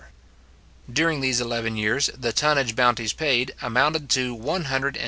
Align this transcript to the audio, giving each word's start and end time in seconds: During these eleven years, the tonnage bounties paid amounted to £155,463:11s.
During 0.91 1.21
these 1.21 1.39
eleven 1.39 1.77
years, 1.77 2.09
the 2.17 2.33
tonnage 2.33 2.75
bounties 2.75 3.13
paid 3.13 3.53
amounted 3.61 4.09
to 4.09 4.35
£155,463:11s. 4.35 4.97